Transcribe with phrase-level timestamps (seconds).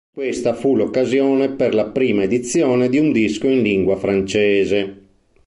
[0.11, 5.01] Questa fu l'occasione per la prima edizione di un disco in lingua francese.